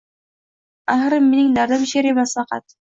[0.95, 2.69] Axir mening dardim Sher emas faqat